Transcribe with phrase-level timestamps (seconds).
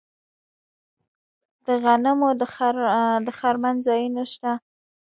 [1.65, 2.29] د غنمو
[3.27, 4.51] د خرمن ځایونه شته.